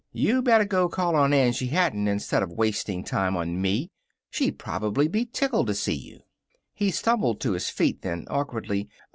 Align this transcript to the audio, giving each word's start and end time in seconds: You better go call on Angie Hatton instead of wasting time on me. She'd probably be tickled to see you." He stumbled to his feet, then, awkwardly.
You 0.13 0.41
better 0.41 0.65
go 0.65 0.89
call 0.89 1.15
on 1.15 1.31
Angie 1.31 1.67
Hatton 1.67 2.07
instead 2.07 2.41
of 2.41 2.53
wasting 2.53 3.03
time 3.03 3.37
on 3.37 3.61
me. 3.61 3.91
She'd 4.31 4.57
probably 4.57 5.07
be 5.07 5.25
tickled 5.27 5.67
to 5.67 5.75
see 5.75 5.93
you." 5.93 6.21
He 6.73 6.89
stumbled 6.89 7.39
to 7.41 7.51
his 7.51 7.69
feet, 7.69 8.01
then, 8.01 8.25
awkwardly. 8.27 8.89